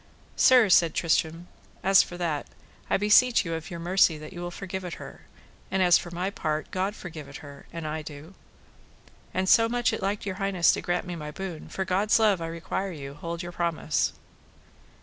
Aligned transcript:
Sir, 0.35 0.67
said 0.69 0.95
Tristram, 0.95 1.47
as 1.83 2.01
for 2.01 2.17
that, 2.17 2.47
I 2.89 2.97
beseech 2.97 3.45
you 3.45 3.53
of 3.53 3.69
your 3.69 3.79
mercy 3.79 4.17
that 4.17 4.33
you 4.33 4.41
will 4.41 4.49
forgive 4.49 4.83
it 4.83 4.95
her, 4.95 5.21
and 5.69 5.83
as 5.83 5.99
for 5.99 6.09
my 6.09 6.31
part, 6.31 6.71
God 6.71 6.95
forgive 6.95 7.27
it 7.29 7.37
her, 7.45 7.67
and 7.71 7.85
I 7.87 8.01
do; 8.01 8.33
and 9.31 9.47
so 9.47 9.69
much 9.69 9.93
it 9.93 10.01
liked 10.01 10.25
your 10.25 10.37
highness 10.37 10.71
to 10.73 10.81
grant 10.81 11.05
me 11.05 11.15
my 11.15 11.29
boon, 11.29 11.69
for 11.69 11.85
God's 11.85 12.17
love 12.17 12.41
I 12.41 12.47
require 12.47 12.91
you 12.91 13.13
hold 13.13 13.43
your 13.43 13.51
promise. 13.51 14.13